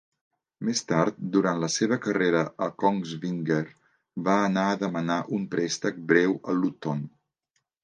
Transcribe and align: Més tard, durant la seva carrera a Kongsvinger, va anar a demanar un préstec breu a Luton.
Més 0.69 0.79
tard, 0.91 1.19
durant 1.35 1.59
la 1.63 1.69
seva 1.73 1.99
carrera 2.05 2.41
a 2.69 2.69
Kongsvinger, 2.85 3.61
va 4.31 4.39
anar 4.49 4.65
a 4.73 4.81
demanar 4.87 5.21
un 5.39 5.47
préstec 5.55 6.03
breu 6.15 6.37
a 6.53 6.59
Luton. 6.65 7.07